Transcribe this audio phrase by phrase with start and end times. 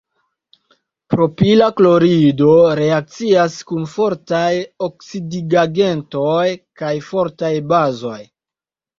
[1.13, 4.55] Propila klorido reakcias kun fortaj
[4.87, 6.47] oksidigagentoj
[6.81, 8.19] kaj fortaj bazoj.